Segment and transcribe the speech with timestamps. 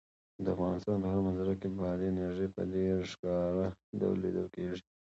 [0.43, 3.65] د افغانستان په هره منظره کې بادي انرژي په ډېر ښکاره
[3.99, 4.83] ډول لیدل کېږي.